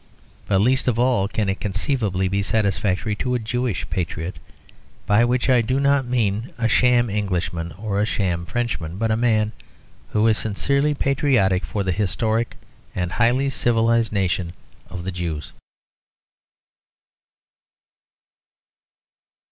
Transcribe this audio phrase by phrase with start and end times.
[0.47, 4.39] But least of all can it conceivably be satisfactory to a Jewish patriot;
[5.05, 9.15] by which I do not mean a sham Englishman or a sham Frenchman, but a
[9.15, 9.51] man
[10.09, 12.57] who is sincerely patriotic for the historic
[12.95, 14.53] and highly civilised nation
[14.89, 15.53] of the Jews.